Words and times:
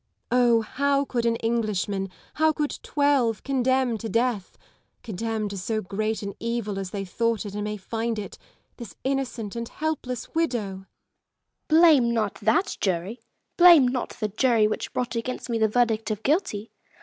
Oh! 0.31 0.61
how 0.61 1.05
could 1.05 1.27
an 1.27 1.35
Englishman, 1.35 2.09
how 2.41 2.51
could 2.53 2.79
twelve, 2.81 3.43
condemn 3.43 3.99
to 3.99 4.09
death— 4.09 4.57
condemn 5.03 5.47
to 5.49 5.57
so 5.59 5.79
great 5.79 6.23
an 6.23 6.33
evil 6.39 6.79
as 6.79 6.89
they 6.89 7.05
thought 7.05 7.45
it 7.45 7.53
and 7.53 7.63
may 7.63 7.77
find 7.77 8.17
it— 8.17 8.39
this 8.77 8.95
innocent 9.03 9.55
and 9.55 9.69
helpless 9.69 10.33
widow 10.33 10.69
1 10.69 10.73
Lady 10.73 10.75
Lisle. 10.75 10.85
Blame 12.07 12.11
not 12.15 12.33
that 12.41 12.77
jury!— 12.81 13.19
blame 13.59 13.87
not 13.87 14.09
the 14.19 14.27
jury 14.29 14.67
which 14.67 14.91
brought 14.91 15.15
against 15.15 15.51
me 15.51 15.59
the 15.59 15.67
verdict 15.67 16.09
of 16.09 16.23
guilty. 16.23 16.71